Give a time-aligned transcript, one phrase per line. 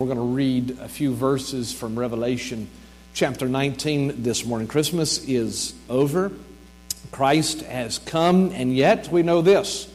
[0.00, 2.68] We're going to read a few verses from Revelation
[3.12, 4.66] chapter 19 this morning.
[4.66, 6.32] Christmas is over.
[7.12, 9.88] Christ has come, and yet we know this.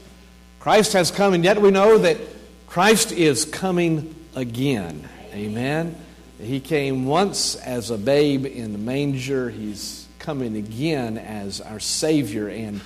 [0.62, 2.17] Christ has come, and yet we know that
[2.65, 5.05] Christ is coming again.
[5.33, 5.97] Amen.
[6.41, 9.50] He came once as a babe in the manger.
[9.50, 12.79] He's coming again as our Savior and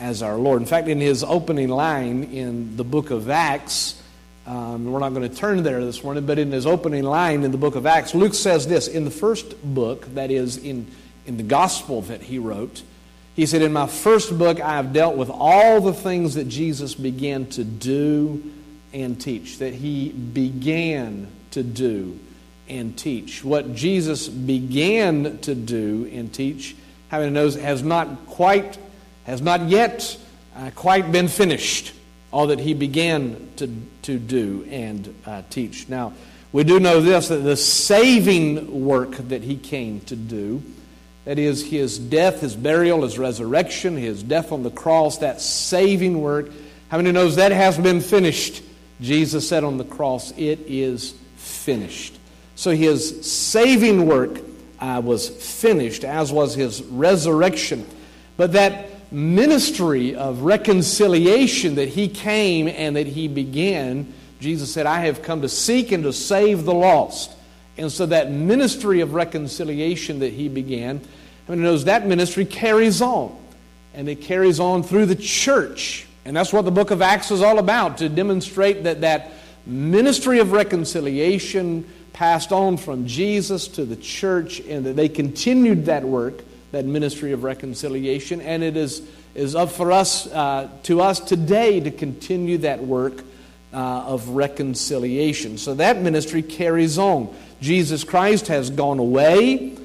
[0.00, 0.62] as our Lord.
[0.62, 4.00] In fact, in his opening line in the book of Acts,
[4.46, 7.50] um, we're not going to turn there this morning, but in his opening line in
[7.50, 10.86] the book of Acts, Luke says this in the first book, that is, in,
[11.26, 12.82] in the gospel that he wrote,
[13.34, 16.94] he said, In my first book, I have dealt with all the things that Jesus
[16.94, 18.52] began to do
[18.92, 22.18] and teach, that he began to do
[22.68, 23.42] and teach.
[23.42, 26.76] What Jesus began to do and teach,
[27.08, 28.78] having knows, has not quite,
[29.24, 30.18] has not yet
[30.54, 31.94] uh, quite been finished
[32.34, 33.70] all that he began to,
[34.02, 35.88] to do and uh, teach.
[35.88, 36.14] Now,
[36.50, 40.60] we do know this that the saving work that he came to do,
[41.26, 46.20] that is, his death, his burial, his resurrection, his death on the cross, that saving
[46.20, 46.50] work,
[46.88, 48.64] how many knows that has been finished?
[49.00, 52.18] Jesus said on the cross, It is finished.
[52.56, 54.40] So his saving work
[54.80, 57.86] uh, was finished, as was his resurrection.
[58.36, 65.00] But that ministry of reconciliation that he came and that he began, Jesus said, I
[65.06, 67.30] have come to seek and to save the lost.
[67.78, 71.00] And so that ministry of reconciliation that he began,
[71.48, 73.38] I mean, knows that ministry carries on.
[73.94, 76.06] And it carries on through the church.
[76.24, 79.30] And that's what the book of Acts is all about, to demonstrate that that
[79.64, 86.02] ministry of reconciliation passed on from Jesus to the church and that they continued that
[86.02, 86.42] work
[86.74, 89.00] that ministry of reconciliation, and it is,
[89.36, 93.22] is up for us, uh, to us today to continue that work
[93.72, 95.56] uh, of reconciliation.
[95.56, 97.32] So that ministry carries on.
[97.60, 99.76] Jesus Christ has gone away.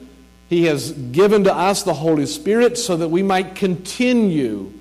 [0.49, 4.73] He has given to us the Holy Spirit so that we might continue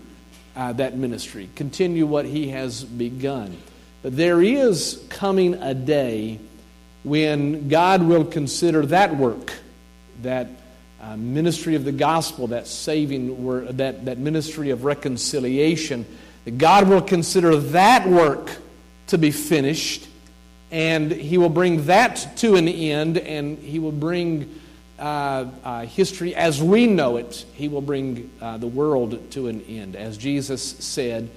[0.57, 3.55] uh, that ministry, continue what He has begun.
[4.01, 6.41] But there is coming a day
[7.05, 9.53] when God will consider that work,
[10.23, 10.49] that
[11.01, 16.05] uh, ministry of the gospel, that saving that, that ministry of reconciliation,
[16.45, 18.51] that God will consider that work
[19.09, 20.09] to be finished,
[20.71, 24.61] and He will bring that to an end, and He will bring
[24.99, 29.63] uh, uh, history as we know it, He will bring uh, the world to an
[29.63, 29.95] end.
[29.95, 31.31] As Jesus said,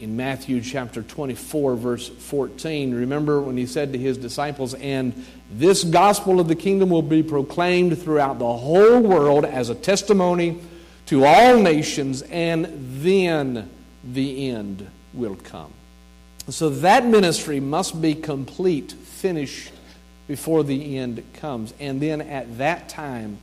[0.00, 2.94] in Matthew chapter 24, verse 14.
[2.94, 7.22] Remember when he said to his disciples, And this gospel of the kingdom will be
[7.22, 10.60] proclaimed throughout the whole world as a testimony
[11.06, 12.68] to all nations, and
[13.02, 13.68] then
[14.04, 15.72] the end will come.
[16.48, 19.72] So that ministry must be complete, finished
[20.28, 21.74] before the end comes.
[21.80, 23.38] And then at that time,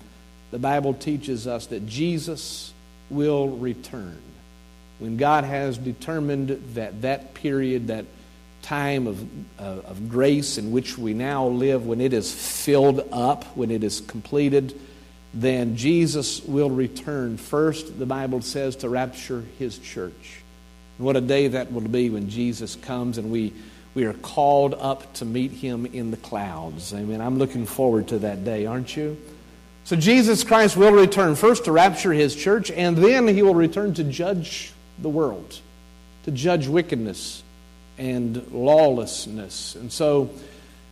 [0.52, 2.74] the Bible teaches us that Jesus
[3.10, 4.18] will return
[5.00, 8.06] when God has determined that that period, that
[8.62, 9.22] time of,
[9.60, 13.84] uh, of grace in which we now live, when it is filled up, when it
[13.84, 14.80] is completed,
[15.34, 20.42] then Jesus will return first, the Bible says, to rapture his church.
[20.98, 23.54] And what a day that will be when Jesus comes and we,
[23.94, 26.94] we are called up to meet him in the clouds.
[26.94, 27.20] Amen.
[27.22, 29.18] I'm looking forward to that day, aren't you?
[29.84, 33.94] So Jesus Christ will return first to rapture his church, and then he will return
[33.96, 35.60] to judge the world,
[36.24, 37.44] to judge wickedness
[37.98, 39.76] and lawlessness.
[39.76, 40.30] And so,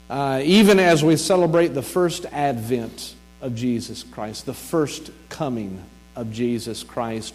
[0.09, 5.83] uh, even as we celebrate the first advent of Jesus Christ, the first coming
[6.15, 7.33] of Jesus Christ,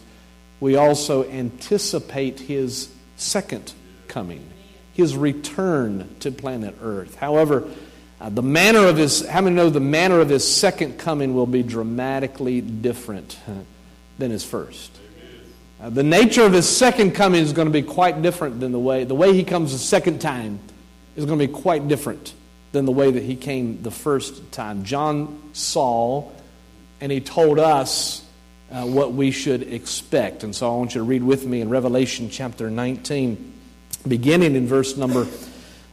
[0.61, 3.73] we also anticipate his second
[4.09, 4.45] coming,
[4.95, 7.15] his return to planet Earth.
[7.17, 7.69] However,
[8.21, 11.47] uh, the manner of his, how many know the manner of his second coming will
[11.47, 13.39] be dramatically different
[14.19, 14.91] than his first?
[15.81, 18.79] Uh, the nature of his second coming is going to be quite different than the
[18.79, 20.59] way the way he comes the second time
[21.15, 22.35] is going to be quite different
[22.73, 24.85] than the way that he came the first time.
[24.85, 26.31] John saw
[27.01, 28.25] and he told us
[28.73, 30.43] uh, what we should expect.
[30.43, 33.53] And so I want you to read with me in Revelation chapter 19,
[34.07, 35.27] beginning in verse number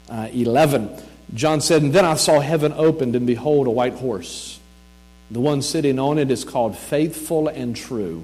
[0.10, 0.90] uh, 11.
[1.34, 4.60] John said, And then I saw heaven opened, and behold, a white horse.
[5.31, 8.24] The one sitting on it is called Faithful and True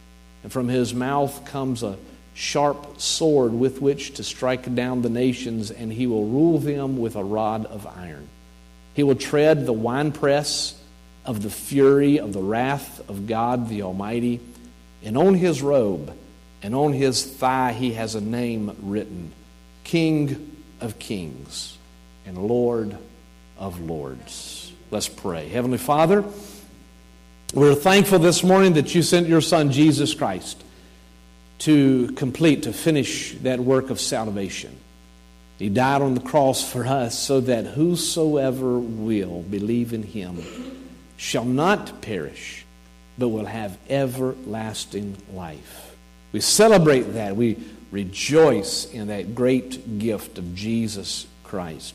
[0.43, 1.97] And from his mouth comes a
[2.33, 7.15] sharp sword with which to strike down the nations, and he will rule them with
[7.15, 8.27] a rod of iron.
[8.93, 10.81] He will tread the winepress
[11.25, 14.39] of the fury of the wrath of God the Almighty.
[15.03, 16.15] And on his robe
[16.61, 19.31] and on his thigh he has a name written
[19.83, 21.77] King of Kings
[22.25, 22.97] and Lord
[23.57, 24.71] of Lords.
[24.89, 25.47] Let's pray.
[25.47, 26.23] Heavenly Father,
[27.53, 30.63] we're thankful this morning that you sent your Son, Jesus Christ,
[31.59, 34.75] to complete, to finish that work of salvation.
[35.59, 40.41] He died on the cross for us so that whosoever will believe in him
[41.17, 42.65] shall not perish,
[43.17, 45.95] but will have everlasting life.
[46.31, 47.35] We celebrate that.
[47.35, 47.57] We
[47.91, 51.93] rejoice in that great gift of Jesus Christ.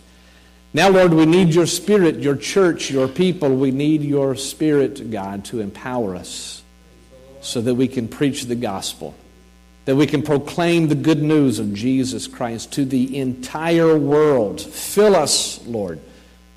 [0.77, 3.57] Now, Lord, we need your Spirit, your church, your people.
[3.57, 6.63] We need your Spirit, God, to empower us
[7.41, 9.15] so that we can preach the gospel,
[9.87, 14.61] that we can proclaim the good news of Jesus Christ to the entire world.
[14.61, 15.99] Fill us, Lord,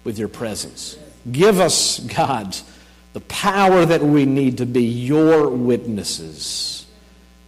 [0.03, 0.99] with your presence.
[1.31, 2.57] Give us, God,
[3.13, 6.85] the power that we need to be your witnesses.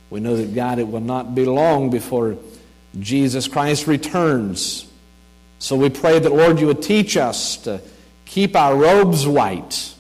[0.10, 2.38] We know that, God, it will not be long before
[2.98, 4.88] Jesus Christ returns.
[5.62, 7.82] So we pray that, Lord, you would teach us to
[8.26, 9.94] keep our robes white.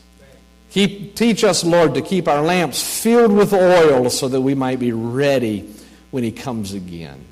[0.71, 4.79] Keep, teach us, Lord, to keep our lamps filled with oil so that we might
[4.79, 5.71] be ready
[6.09, 7.23] when He comes again.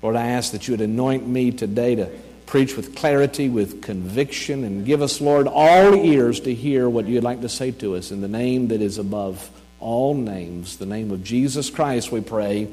[0.00, 2.10] Lord, I ask that you would anoint me today to
[2.46, 7.22] preach with clarity, with conviction, and give us, Lord, all ears to hear what you'd
[7.22, 11.10] like to say to us in the name that is above all names, the name
[11.10, 12.68] of Jesus Christ, we pray.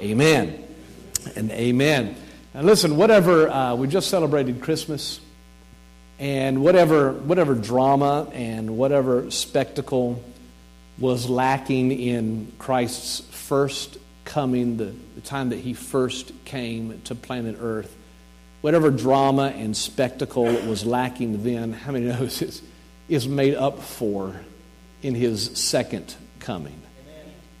[0.00, 0.64] Amen
[1.36, 2.16] and amen.
[2.54, 5.20] And listen, whatever, uh, we just celebrated Christmas,
[6.18, 10.22] and whatever, whatever drama and whatever spectacle
[10.98, 13.96] was lacking in Christ's first
[14.26, 17.96] coming, the, the time that he first came to planet Earth,
[18.60, 22.60] whatever drama and spectacle was lacking then, how many knows is,
[23.08, 24.36] is made up for
[25.02, 26.80] in his second coming?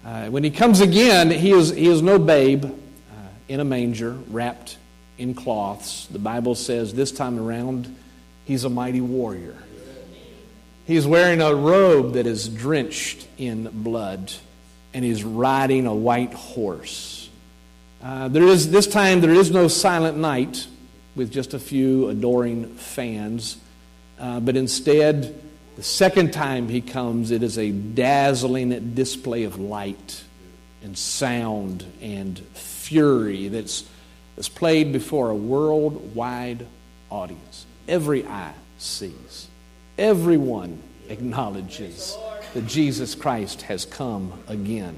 [0.04, 2.68] Uh, when he comes again, he is, he is no babe uh,
[3.48, 4.76] in a manger, wrapped
[5.22, 6.06] in cloths.
[6.08, 7.94] The Bible says this time around,
[8.44, 9.56] he's a mighty warrior.
[10.84, 14.32] He's wearing a robe that is drenched in blood,
[14.92, 17.30] and he's riding a white horse.
[18.02, 20.66] Uh, there is, this time, there is no silent night
[21.14, 23.58] with just a few adoring fans,
[24.18, 25.40] uh, but instead,
[25.76, 30.24] the second time he comes, it is a dazzling display of light
[30.82, 33.84] and sound and fury that's
[34.36, 36.66] is played before a worldwide
[37.10, 37.66] audience.
[37.86, 39.48] Every eye sees,
[39.98, 42.16] everyone acknowledges
[42.54, 44.96] that Jesus Christ has come again.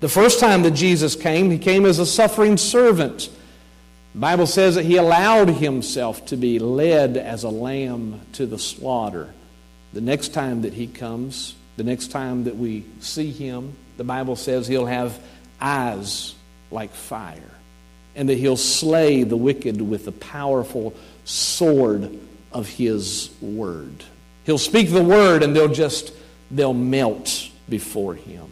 [0.00, 3.30] The first time that Jesus came, he came as a suffering servant.
[4.14, 8.58] The Bible says that he allowed himself to be led as a lamb to the
[8.58, 9.32] slaughter.
[9.92, 14.36] The next time that he comes, the next time that we see him, the Bible
[14.36, 15.18] says he'll have
[15.60, 16.34] eyes
[16.70, 17.51] like fire
[18.14, 20.94] and that he'll slay the wicked with the powerful
[21.24, 22.18] sword
[22.52, 24.04] of his word.
[24.44, 26.12] He'll speak the word and they'll just
[26.50, 28.46] they'll melt before him.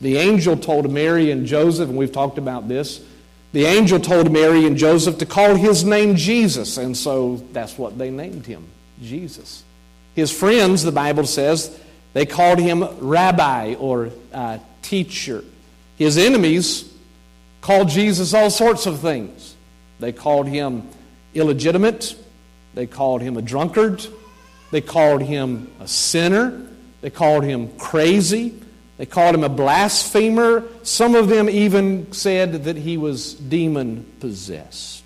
[0.00, 3.04] The angel told Mary and Joseph, and we've talked about this.
[3.52, 7.98] The angel told Mary and Joseph to call his name Jesus, and so that's what
[7.98, 8.64] they named him,
[9.02, 9.62] Jesus.
[10.14, 11.78] His friends, the Bible says,
[12.12, 15.44] they called him rabbi or uh, teacher.
[15.96, 16.89] His enemies
[17.60, 19.54] called Jesus all sorts of things.
[19.98, 20.88] They called him
[21.34, 22.16] illegitimate,
[22.74, 24.06] they called him a drunkard,
[24.70, 26.66] they called him a sinner,
[27.00, 28.54] they called him crazy,
[28.96, 30.64] they called him a blasphemer.
[30.82, 35.04] Some of them even said that he was demon possessed.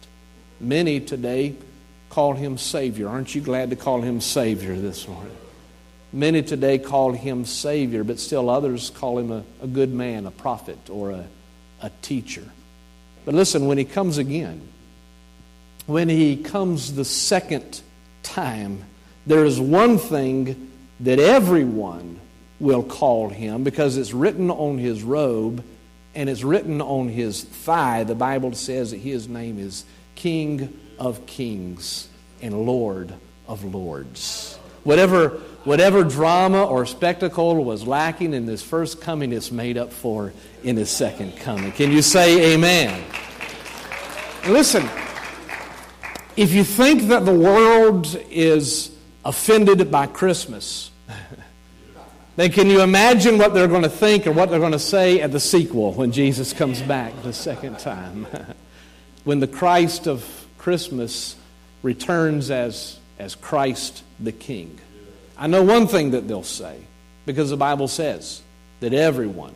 [0.60, 1.56] Many today
[2.10, 3.08] call him Savior.
[3.08, 5.36] Aren't you glad to call him Savior this morning?
[6.12, 10.30] Many today call him Savior, but still others call him a, a good man, a
[10.30, 11.26] prophet, or a
[11.84, 12.44] a teacher.
[13.26, 14.66] But listen, when he comes again,
[15.86, 17.82] when he comes the second
[18.22, 18.84] time,
[19.26, 22.18] there is one thing that everyone
[22.58, 25.62] will call him because it's written on his robe
[26.14, 28.04] and it's written on his thigh.
[28.04, 32.08] The Bible says that his name is King of Kings
[32.40, 33.12] and Lord
[33.46, 34.58] of Lords.
[34.84, 40.32] Whatever whatever drama or spectacle was lacking in this first coming is made up for
[40.62, 41.72] in his second coming.
[41.72, 43.02] Can you say amen?
[44.46, 44.88] Listen,
[46.36, 50.90] if you think that the world is offended by Christmas,
[52.36, 55.20] then can you imagine what they're going to think or what they're going to say
[55.20, 58.26] at the sequel when Jesus comes back the second time?
[59.24, 61.36] when the Christ of Christmas
[61.82, 64.78] returns as, as Christ the King.
[65.36, 66.78] I know one thing that they'll say,
[67.26, 68.42] because the Bible says
[68.80, 69.54] that everyone,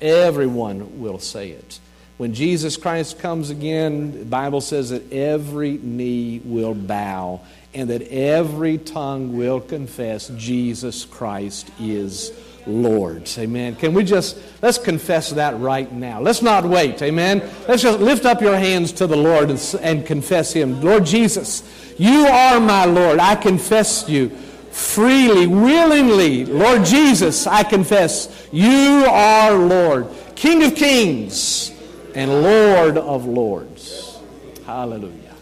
[0.00, 1.80] everyone will say it.
[2.16, 7.42] When Jesus Christ comes again, the Bible says that every knee will bow
[7.74, 12.32] and that every tongue will confess Jesus Christ is
[12.66, 13.30] Lord.
[13.38, 13.76] Amen.
[13.76, 16.20] Can we just, let's confess that right now.
[16.20, 17.00] Let's not wait.
[17.02, 17.48] Amen.
[17.68, 20.80] Let's just lift up your hands to the Lord and, and confess Him.
[20.80, 21.62] Lord Jesus,
[21.98, 23.18] you are my Lord.
[23.18, 24.30] I confess you
[24.76, 26.44] freely, willingly.
[26.44, 31.72] Lord Jesus, I confess you are Lord, King of kings
[32.14, 34.18] and Lord of lords.
[34.66, 35.34] Hallelujah.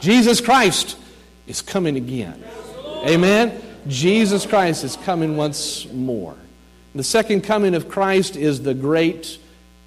[0.00, 0.96] Jesus Christ
[1.46, 2.42] is coming again.
[3.06, 3.60] Amen.
[3.86, 6.36] Jesus Christ is coming once more.
[6.94, 9.38] The second coming of Christ is the great,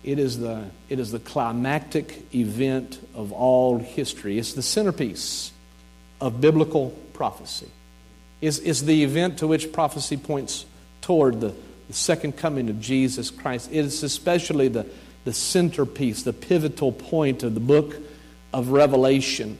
[0.03, 4.37] it is the, it is the climactic event of all history.
[4.37, 5.51] It's the centerpiece
[6.19, 7.69] of biblical prophecy.
[8.41, 10.65] is, it's the event to which prophecy points
[11.01, 11.53] toward the,
[11.87, 13.69] the second coming of Jesus Christ.
[13.71, 14.85] It is especially the
[15.27, 17.97] the centerpiece, the pivotal point of the book
[18.53, 19.57] of Revelation.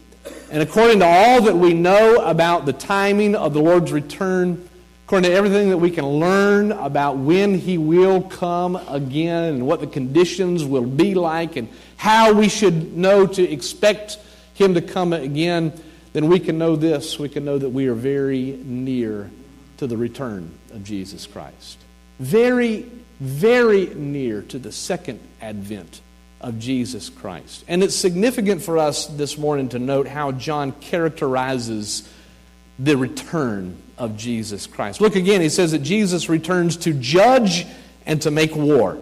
[0.50, 4.70] And according to all that we know about the timing of the Lord's return,
[5.06, 9.82] according to everything that we can learn about when He will come again and what
[9.82, 14.20] the conditions will be like and how we should know to expect
[14.54, 15.74] Him to come again,
[16.14, 17.20] then we can know this.
[17.20, 19.30] We can know that we are very near
[19.78, 21.78] to the return of Jesus Christ.
[22.20, 26.02] Very very near to the second advent
[26.40, 27.64] of Jesus Christ.
[27.68, 32.08] And it's significant for us this morning to note how John characterizes
[32.78, 35.02] the return of Jesus Christ.
[35.02, 37.66] Look again, he says that Jesus returns to judge
[38.06, 39.00] and to make war,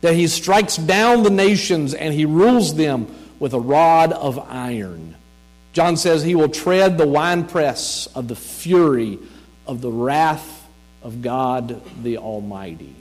[0.00, 5.16] that he strikes down the nations and he rules them with a rod of iron.
[5.72, 9.18] John says he will tread the winepress of the fury
[9.66, 10.66] of the wrath
[11.02, 12.94] of God the Almighty.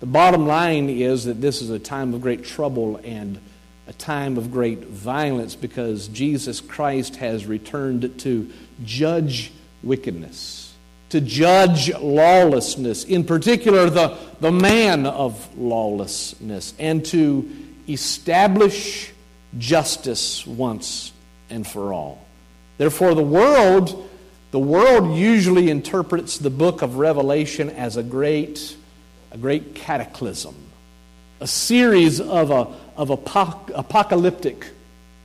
[0.00, 3.40] The bottom line is that this is a time of great trouble and
[3.86, 8.50] a time of great violence because Jesus Christ has returned to
[8.84, 9.52] judge
[9.82, 10.74] wickedness,
[11.10, 17.50] to judge lawlessness, in particular the, the man of lawlessness, and to
[17.88, 19.12] establish
[19.58, 21.11] justice once
[21.52, 22.26] and for all.
[22.78, 24.08] Therefore, the world,
[24.50, 28.76] the world usually interprets the book of Revelation as a great
[29.32, 30.54] a great cataclysm,
[31.40, 34.66] a series of, a, of apoc- apocalyptic,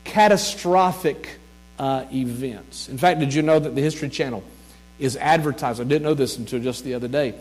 [0.06, 1.38] catastrophic
[1.78, 2.88] uh, events.
[2.88, 4.44] In fact, did you know that the History Channel
[4.98, 5.86] is advertising?
[5.86, 7.36] I didn't know this until just the other day.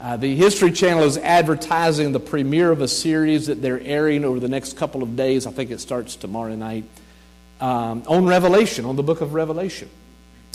[0.00, 4.40] Uh, the History Channel is advertising the premiere of a series that they're airing over
[4.40, 5.46] the next couple of days.
[5.46, 6.84] I think it starts tomorrow night
[7.60, 9.88] um, on Revelation, on the book of Revelation.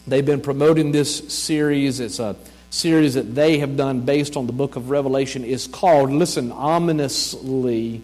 [0.07, 2.00] They've been promoting this series.
[2.00, 2.36] It's a
[2.69, 8.01] series that they have done based on the book of Revelation is called, listen, ominously,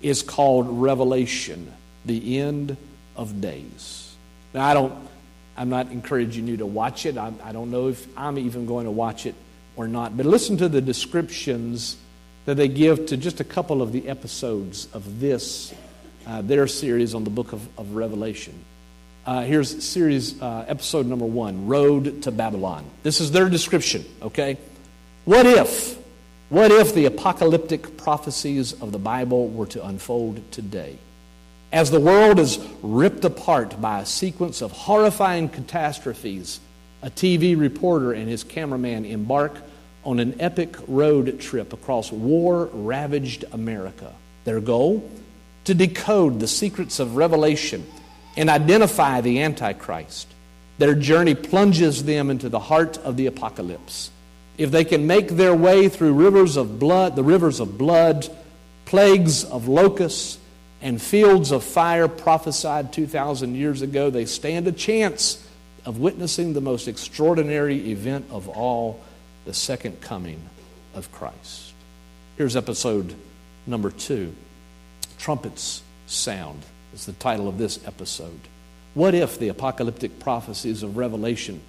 [0.00, 1.72] is called Revelation,
[2.04, 2.76] the end
[3.14, 4.14] of days.
[4.54, 5.08] Now, I don't,
[5.56, 7.18] I'm not encouraging you to watch it.
[7.18, 9.34] I, I don't know if I'm even going to watch it
[9.76, 10.16] or not.
[10.16, 11.96] But listen to the descriptions
[12.46, 15.74] that they give to just a couple of the episodes of this,
[16.26, 18.54] uh, their series on the book of, of Revelation.
[19.24, 22.84] Uh, here's series uh, episode number one Road to Babylon.
[23.02, 24.58] This is their description, okay?
[25.24, 25.98] What if,
[26.48, 30.98] what if the apocalyptic prophecies of the Bible were to unfold today?
[31.72, 36.60] As the world is ripped apart by a sequence of horrifying catastrophes,
[37.02, 39.56] a TV reporter and his cameraman embark
[40.04, 44.14] on an epic road trip across war ravaged America.
[44.44, 45.10] Their goal?
[45.66, 47.86] To decode the secrets of Revelation
[48.36, 50.28] and identify the Antichrist.
[50.78, 54.10] Their journey plunges them into the heart of the apocalypse.
[54.58, 58.28] If they can make their way through rivers of blood, the rivers of blood,
[58.84, 60.38] plagues of locusts,
[60.80, 65.44] and fields of fire prophesied 2,000 years ago, they stand a chance
[65.84, 69.00] of witnessing the most extraordinary event of all
[69.46, 70.40] the second coming
[70.94, 71.72] of Christ.
[72.36, 73.14] Here's episode
[73.66, 74.34] number two
[75.26, 76.62] Trumpets Sound
[76.94, 78.38] is the title of this episode.
[78.94, 81.60] What if the apocalyptic prophecies of Revelation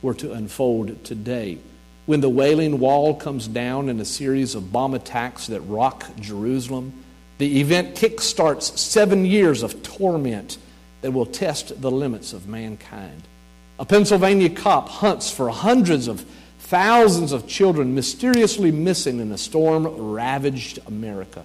[0.00, 1.58] were to unfold today?
[2.06, 7.02] When the Wailing Wall comes down in a series of bomb attacks that rock Jerusalem,
[7.38, 10.58] the event kickstarts seven years of torment
[11.00, 13.22] that will test the limits of mankind.
[13.80, 16.24] A Pennsylvania cop hunts for hundreds of
[16.60, 21.44] thousands of children mysteriously missing in a storm ravaged America.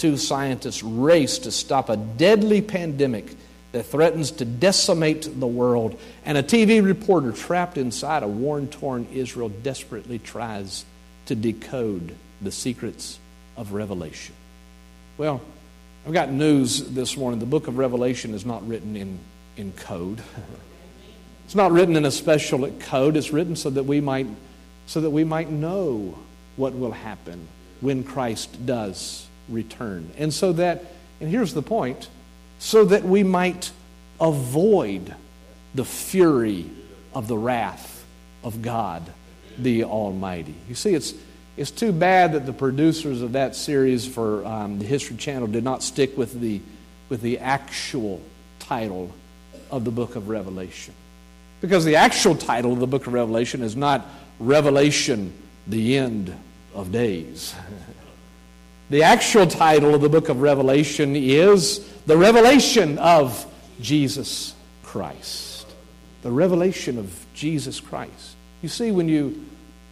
[0.00, 3.36] Two scientists race to stop a deadly pandemic
[3.72, 6.00] that threatens to decimate the world.
[6.24, 10.86] And a TV reporter trapped inside a war torn Israel desperately tries
[11.26, 13.18] to decode the secrets
[13.58, 14.34] of Revelation.
[15.18, 15.42] Well,
[16.06, 17.38] I've got news this morning.
[17.38, 19.18] The book of Revelation is not written in,
[19.58, 20.22] in code.
[21.44, 23.16] It's not written in a special code.
[23.16, 24.28] It's written so that we might
[24.86, 26.16] so that we might know
[26.54, 27.48] what will happen
[27.80, 30.10] when Christ does return.
[30.18, 30.84] And so that
[31.20, 32.08] and here's the point,
[32.58, 33.70] so that we might
[34.20, 35.14] avoid
[35.74, 36.68] the fury
[37.14, 38.04] of the wrath
[38.42, 39.02] of God
[39.58, 40.54] the Almighty.
[40.68, 41.12] You see, it's,
[41.56, 45.62] it's too bad that the producers of that series for um, the History Channel did
[45.62, 46.62] not stick with the,
[47.10, 48.22] with the actual
[48.58, 49.12] title
[49.70, 50.94] of the book of Revelation.
[51.60, 54.06] Because the actual title of the book of Revelation is not
[54.38, 55.34] Revelation,
[55.66, 56.34] the end
[56.74, 57.54] of days.
[58.90, 63.46] the actual title of the book of Revelation is The Revelation of
[63.80, 65.66] Jesus Christ.
[66.22, 68.34] The revelation of Jesus Christ.
[68.62, 69.46] You see, when you,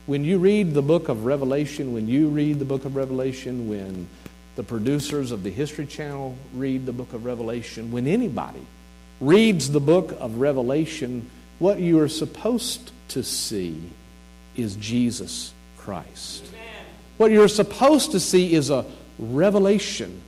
[0.07, 4.09] when you read the book of Revelation, when you read the book of Revelation, when
[4.57, 8.67] the producers of the History Channel read the book of Revelation, when anybody
[9.21, 13.81] reads the book of Revelation, what you are supposed to see
[14.57, 16.45] is Jesus Christ.
[17.19, 18.87] What you're supposed to see is a
[19.19, 20.23] revelation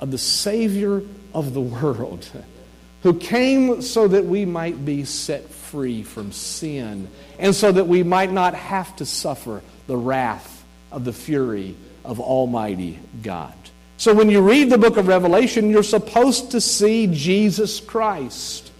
[0.00, 2.28] of the Savior of the world
[3.02, 8.02] who came so that we might be set free from sin and so that we
[8.02, 13.54] might not have to suffer the wrath of the fury of Almighty God.
[13.96, 18.72] So when you read the book of Revelation, you're supposed to see Jesus Christ.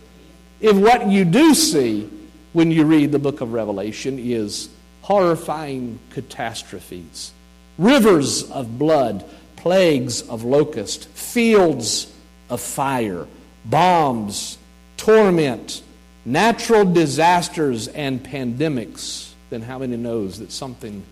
[0.61, 2.11] If what you do see
[2.53, 4.69] when you read the book of Revelation is
[5.03, 7.33] horrifying catastrophes,
[7.79, 9.25] rivers of blood,
[9.57, 12.13] plagues of locust, fields
[12.51, 13.27] of fire,
[13.65, 14.59] bombs,
[14.97, 15.83] torment,
[16.25, 21.03] natural disasters, and pandemics, then how many knows that something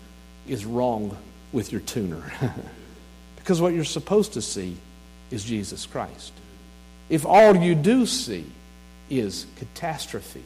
[0.47, 1.17] is wrong
[1.51, 2.23] with your tuner?
[3.35, 4.77] because what you're supposed to see
[5.31, 6.33] is Jesus Christ.
[7.09, 8.45] If all you do see
[9.09, 10.43] is catastrophe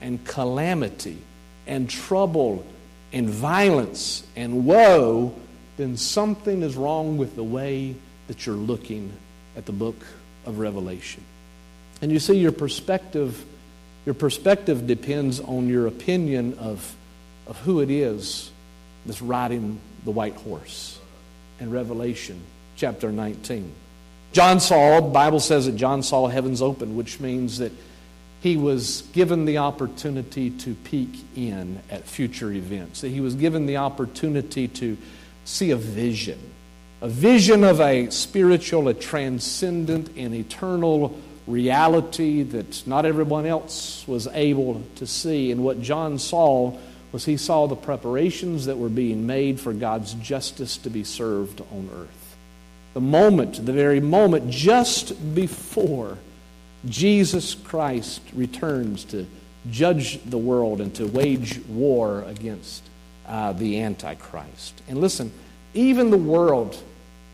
[0.00, 1.18] and calamity
[1.66, 2.64] and trouble
[3.12, 5.34] and violence and woe,
[5.80, 7.94] then something is wrong with the way
[8.28, 9.12] that you're looking
[9.56, 9.96] at the book
[10.46, 11.22] of Revelation.
[12.02, 13.44] And you see, your perspective,
[14.06, 16.94] your perspective depends on your opinion of,
[17.46, 18.50] of who it is
[19.06, 20.98] that's riding the white horse
[21.58, 22.40] in Revelation
[22.76, 23.72] chapter 19.
[24.32, 27.72] John saw, the Bible says that John saw heavens open, which means that
[28.40, 33.02] he was given the opportunity to peek in at future events.
[33.02, 34.96] That he was given the opportunity to
[35.50, 36.38] see a vision,
[37.00, 44.26] a vision of a spiritual, a transcendent, and eternal reality that not everyone else was
[44.28, 45.50] able to see.
[45.50, 46.76] And what John saw
[47.12, 51.60] was he saw the preparations that were being made for God's justice to be served
[51.72, 52.20] on earth
[52.94, 56.18] the moment, the very moment just before
[56.86, 59.26] Jesus Christ returns to
[59.70, 62.82] judge the world and to wage war against
[63.30, 64.82] uh, the Antichrist.
[64.88, 65.32] And listen,
[65.72, 66.76] even the world,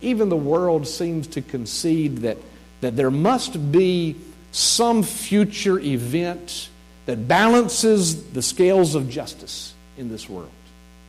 [0.02, 2.36] even the world seems to concede that,
[2.82, 4.14] that there must be
[4.52, 6.68] some future event
[7.06, 10.50] that balances the scales of justice in this world.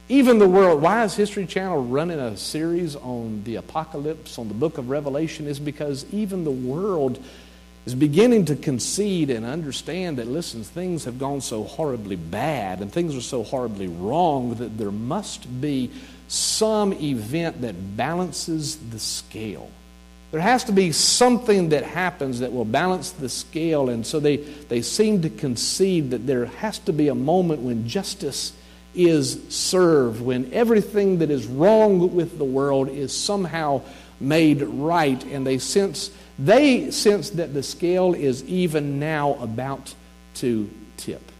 [0.10, 4.54] Even the world, why is History Channel running a series on the apocalypse, on the
[4.54, 5.48] book of Revelation?
[5.48, 7.22] Is because even the world
[7.88, 12.92] is beginning to concede and understand that, listen, things have gone so horribly bad and
[12.92, 15.90] things are so horribly wrong that there must be
[16.28, 19.72] some event that balances the scale.
[20.32, 24.36] There has to be something that happens that will balance the scale, and so they,
[24.36, 28.52] they seem to concede that there has to be a moment when justice
[28.96, 33.82] is served, when everything that is wrong with the world is somehow
[34.20, 39.94] made right, and they sense they sense that the scale is even now about
[40.36, 41.32] to tip,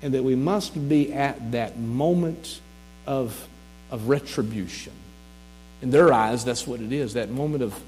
[0.00, 2.60] and that we must be at that moment
[3.06, 3.48] of,
[3.90, 4.92] of retribution.
[5.82, 7.78] In their eyes, that's what it is that moment of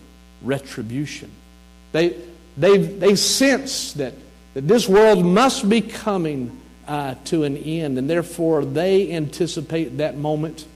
[0.42, 1.30] retribution.
[1.92, 2.16] They,
[2.56, 4.14] they, they sense that,
[4.54, 7.96] that this world must be coming uh, to an end.
[7.98, 10.66] And therefore, they anticipate that moment,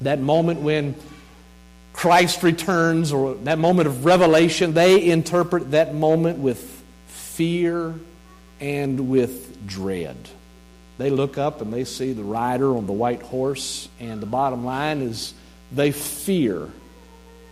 [0.00, 0.94] that moment when
[1.98, 4.72] Christ returns, or that moment of revelation.
[4.72, 7.92] They interpret that moment with fear
[8.60, 10.16] and with dread.
[10.98, 14.64] They look up and they see the rider on the white horse, and the bottom
[14.64, 15.34] line is
[15.72, 16.70] they fear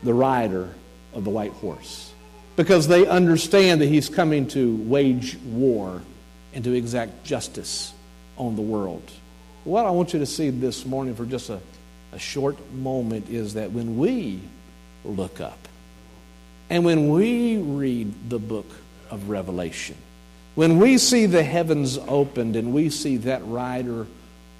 [0.05, 0.73] the rider
[1.13, 2.13] of the white horse
[2.55, 6.03] because they understand that he's coming to wage war
[6.55, 7.93] and to exact justice
[8.37, 9.11] on the world.
[9.65, 11.59] What I want you to see this morning for just a,
[12.13, 14.41] a short moment is that when we
[15.05, 15.59] look up
[16.71, 18.67] and when we read the book
[19.11, 19.97] of Revelation,
[20.55, 24.07] when we see the heavens opened and we see that rider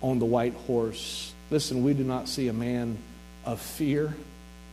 [0.03, 2.99] on the white horse, listen, we do not see a man
[3.45, 4.15] of fear.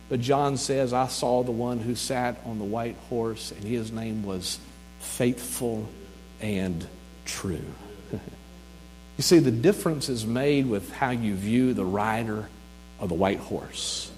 [0.08, 3.90] But John says, I saw the one who sat on the white horse, and his
[3.90, 4.58] name was
[5.00, 5.88] faithful
[6.40, 6.86] and
[7.24, 7.64] true.
[8.12, 12.48] you see, the difference is made with how you view the rider
[13.04, 14.10] of the white horse.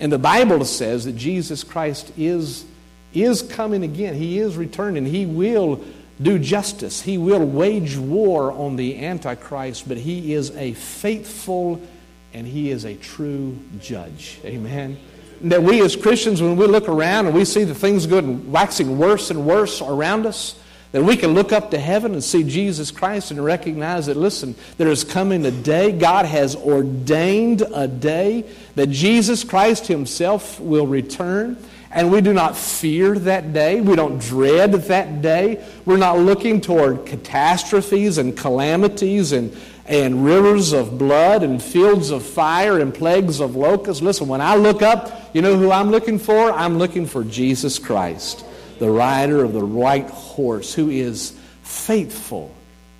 [0.00, 2.64] And the Bible says that Jesus Christ is,
[3.12, 4.14] is coming again.
[4.14, 5.04] He is returning.
[5.04, 5.84] He will
[6.22, 7.02] do justice.
[7.02, 11.82] He will wage war on the Antichrist, but he is a faithful
[12.32, 14.38] and he is a true judge.
[14.44, 14.98] Amen.
[15.42, 18.98] That we as Christians, when we look around and we see the things going waxing
[18.98, 20.54] worse and worse around us,
[20.92, 24.54] that we can look up to heaven and see Jesus Christ and recognize that, listen,
[24.78, 30.86] there is coming a day, God has ordained a day that Jesus Christ Himself will
[30.86, 31.58] return.
[31.90, 33.80] And we do not fear that day.
[33.80, 35.64] We don't dread that day.
[35.86, 42.22] We're not looking toward catastrophes and calamities and, and rivers of blood and fields of
[42.22, 44.02] fire and plagues of locusts.
[44.02, 46.52] Listen, when I look up, you know who I'm looking for?
[46.52, 48.44] I'm looking for Jesus Christ,
[48.78, 52.54] the rider of the white horse, who is faithful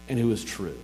[0.09, 0.79] and who is true,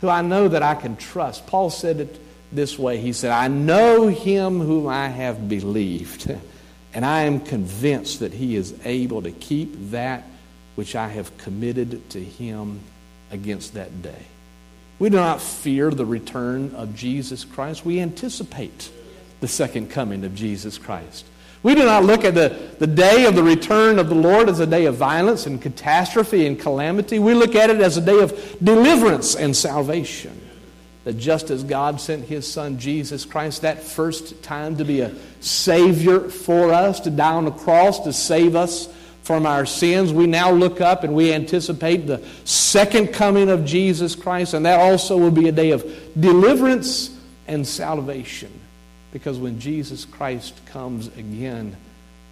[0.00, 1.46] who I know that I can trust.
[1.46, 2.20] Paul said it
[2.52, 6.30] this way He said, I know him whom I have believed.
[6.92, 10.24] And I am convinced that He is able to keep that
[10.74, 12.80] which I have committed to Him
[13.30, 14.24] against that day.
[14.98, 17.84] We do not fear the return of Jesus Christ.
[17.84, 18.90] We anticipate
[19.40, 21.24] the second coming of Jesus Christ.
[21.62, 24.60] We do not look at the, the day of the return of the Lord as
[24.60, 27.18] a day of violence and catastrophe and calamity.
[27.18, 30.40] We look at it as a day of deliverance and salvation
[31.04, 35.14] that just as God sent his son Jesus Christ that first time to be a
[35.40, 38.88] savior for us, to die on the cross to save us
[39.22, 44.14] from our sins, we now look up and we anticipate the second coming of Jesus
[44.14, 45.84] Christ, and that also will be a day of
[46.18, 48.59] deliverance and salvation.
[49.12, 51.76] Because when Jesus Christ comes again,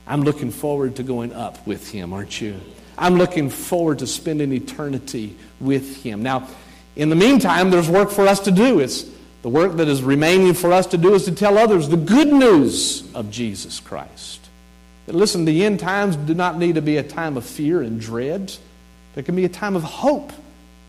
[0.06, 2.60] I'm looking forward to going up with him, aren't you?
[2.96, 6.22] I'm looking forward to spending eternity with him.
[6.22, 6.48] Now,
[6.96, 8.80] in the meantime, there's work for us to do.
[8.80, 9.04] It's
[9.42, 12.32] the work that is remaining for us to do is to tell others the good
[12.32, 14.40] news of Jesus Christ.
[15.06, 18.00] But listen, the end times do not need to be a time of fear and
[18.00, 18.52] dread.
[19.16, 20.32] It can be a time of hope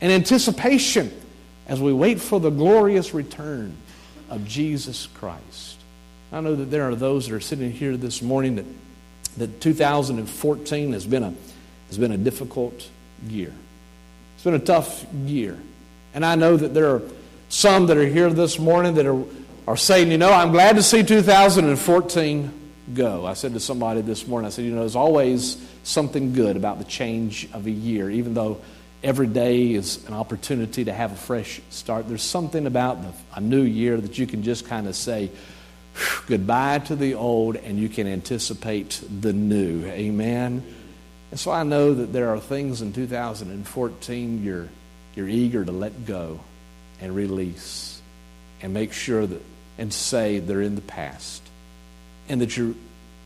[0.01, 1.11] and anticipation
[1.67, 3.75] as we wait for the glorious return
[4.29, 5.78] of Jesus Christ.
[6.31, 8.65] I know that there are those that are sitting here this morning that,
[9.37, 11.33] that 2014 has been, a,
[11.87, 12.87] has been a difficult
[13.27, 13.51] year.
[14.35, 15.57] It's been a tough year.
[16.13, 17.01] And I know that there are
[17.49, 19.23] some that are here this morning that are,
[19.67, 22.51] are saying, you know, I'm glad to see 2014
[22.93, 23.25] go.
[23.25, 26.77] I said to somebody this morning, I said, you know, there's always something good about
[26.77, 28.61] the change of a year, even though
[29.01, 32.07] every day is an opportunity to have a fresh start.
[32.07, 35.31] There's something about the, a new year that you can just kind of say
[36.27, 39.85] goodbye to the old and you can anticipate the new.
[39.85, 40.63] Amen.
[41.31, 44.67] And so I know that there are things in 2014 you're
[45.15, 46.39] you're eager to let go
[47.01, 48.01] and release
[48.61, 49.41] and make sure that
[49.77, 51.41] and say they're in the past.
[52.27, 52.75] And that you're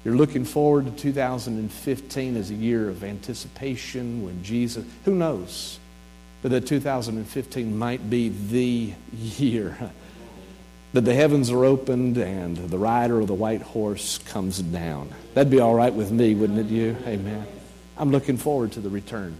[0.05, 5.79] you're looking forward to 2015 as a year of anticipation when Jesus, who knows,
[6.41, 9.77] but that 2015 might be the year
[10.93, 15.09] that the heavens are opened and the rider of the white horse comes down.
[15.33, 16.95] That'd be all right with me, wouldn't it, you?
[17.05, 17.45] Amen.
[17.97, 19.35] I'm looking forward to the return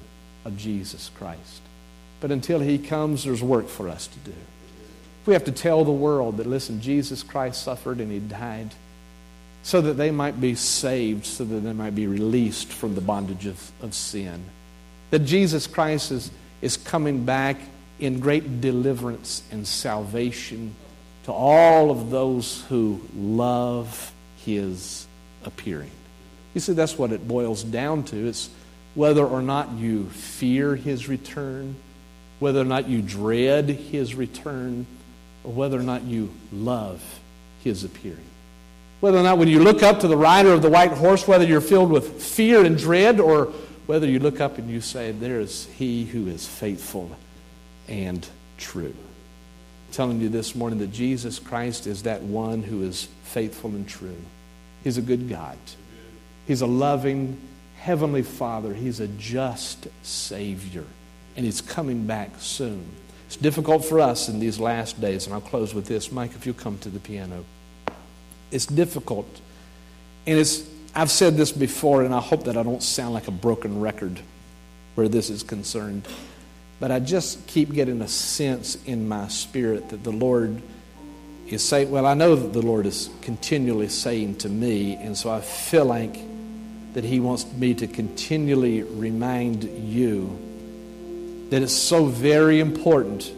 [0.45, 1.61] of Jesus Christ.
[2.19, 4.33] But until he comes, there's work for us to do.
[5.25, 8.73] We have to tell the world that, listen, Jesus Christ suffered and he died
[9.61, 13.45] so that they might be saved, so that they might be released from the bondage
[13.45, 14.43] of, of sin.
[15.11, 17.57] That Jesus Christ is, is coming back
[17.99, 20.75] in great deliverance and salvation
[21.23, 25.07] to all of those who love his
[25.45, 25.91] appearing.
[26.53, 28.27] You see, that's what it boils down to.
[28.27, 28.49] It's
[28.95, 31.75] whether or not you fear his return
[32.43, 34.85] whether or not you dread his return,
[35.45, 37.01] or whether or not you love
[37.63, 38.25] his appearing.
[38.99, 41.45] Whether or not when you look up to the rider of the white horse, whether
[41.45, 43.45] you're filled with fear and dread, or
[43.85, 47.15] whether you look up and you say, There is He who is faithful
[47.87, 48.95] and true.
[49.93, 54.17] Telling you this morning that Jesus Christ is that one who is faithful and true.
[54.83, 55.57] He's a good God.
[56.47, 57.39] He's a loving
[57.77, 58.73] Heavenly Father.
[58.73, 60.85] He's a just Savior.
[61.37, 62.83] And He's coming back soon.
[63.27, 66.11] It's difficult for us in these last days, and I'll close with this.
[66.11, 67.45] Mike, if you'll come to the piano.
[68.49, 69.27] It's difficult.
[70.25, 73.31] And it's, I've said this before, and I hope that I don't sound like a
[73.31, 74.19] broken record
[74.95, 76.07] where this is concerned.
[76.83, 80.61] But I just keep getting a sense in my spirit that the Lord
[81.47, 85.31] is saying, well, I know that the Lord is continually saying to me, and so
[85.31, 86.17] I feel like
[86.93, 93.31] that He wants me to continually remind you that it's so very important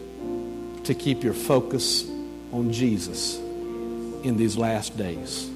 [0.86, 2.04] to keep your focus
[2.50, 5.48] on Jesus in these last days.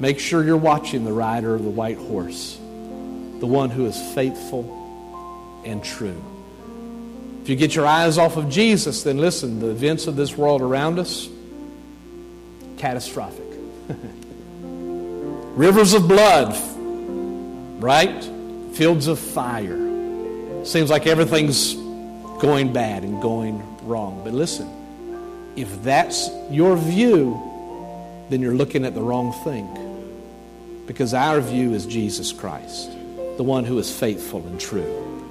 [0.00, 5.60] Make sure you're watching the rider of the white horse, the one who is faithful
[5.66, 6.22] and true.
[7.44, 10.62] If you get your eyes off of Jesus, then listen, the events of this world
[10.62, 11.28] around us,
[12.78, 13.44] catastrophic.
[14.62, 16.56] Rivers of blood,
[17.82, 18.24] right?
[18.72, 19.76] Fields of fire.
[20.64, 24.22] Seems like everything's going bad and going wrong.
[24.24, 24.66] But listen,
[25.54, 27.38] if that's your view,
[28.30, 29.68] then you're looking at the wrong thing.
[30.86, 32.90] Because our view is Jesus Christ,
[33.36, 35.23] the one who is faithful and true,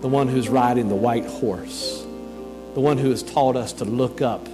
[0.00, 2.00] the one who's riding the white horse,
[2.74, 4.46] the one who has taught us to look up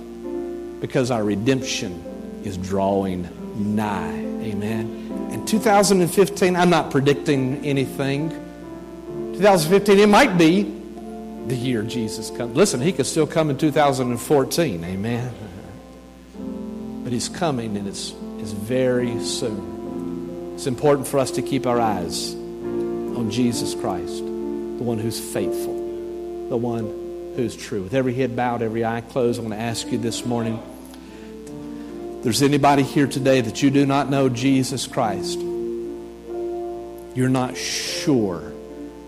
[0.80, 3.28] because our redemption is drawing
[3.74, 4.18] nigh.
[4.42, 5.30] Amen.
[5.32, 8.30] In 2015, I'm not predicting anything.
[9.35, 10.62] 2015, it might be
[11.46, 12.56] the year Jesus comes.
[12.56, 14.85] Listen, he could still come in 2014.
[14.85, 15.32] Amen.
[17.04, 20.52] But he's coming and it's, it's very soon.
[20.54, 24.22] It's important for us to keep our eyes on Jesus Christ,
[24.77, 25.75] the one who's faithful,
[26.49, 26.85] the one
[27.37, 27.83] who's true.
[27.83, 30.62] With every head bowed, every eye closed, I'm going to ask you this morning
[32.23, 35.39] there's anybody here today that you do not know Jesus Christ,
[37.15, 38.53] you're not sure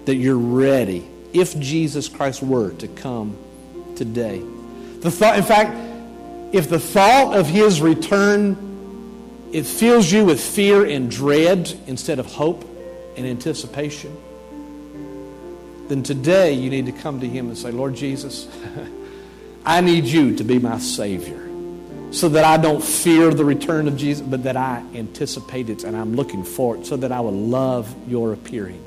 [0.04, 3.36] that you're ready if Jesus Christ were to come
[3.96, 4.42] today.
[5.00, 5.76] The thought, in fact,
[6.54, 8.68] if the thought of his return
[9.52, 12.64] it fills you with fear and dread instead of hope
[13.16, 14.14] and anticipation,
[15.88, 18.48] then today you need to come to him and say, Lord Jesus,
[19.64, 21.48] I need you to be my Savior
[22.10, 25.96] so that I don't fear the return of Jesus, but that I anticipate it and
[25.96, 28.82] I'm looking for it so that I will love your appearing.